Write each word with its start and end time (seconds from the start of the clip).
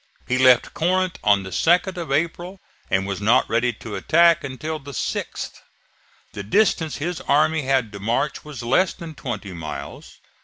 He 0.27 0.39
left 0.39 0.73
Corinth 0.73 1.19
on 1.23 1.43
the 1.43 1.51
2d 1.51 1.95
of 1.95 2.11
April 2.11 2.59
and 2.89 3.05
was 3.05 3.21
not 3.21 3.47
ready 3.47 3.71
to 3.73 3.95
attack 3.95 4.43
until 4.43 4.79
the 4.79 4.93
6th. 4.93 5.59
The 6.33 6.41
distance 6.41 6.95
his 6.97 7.21
army 7.27 7.61
had 7.65 7.91
to 7.91 7.99
march 7.99 8.43
was 8.43 8.63
less 8.63 8.93
than 8.93 9.13
twenty 9.13 9.53
miles. 9.53 10.15